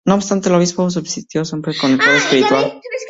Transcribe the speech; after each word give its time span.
No 0.03 0.15
obstante, 0.15 0.49
el 0.49 0.55
obispado 0.55 0.89
subsistió 0.89 1.45
siempre 1.45 1.75
como 1.79 1.95
poder 1.99 2.15
espiritual. 2.15 2.81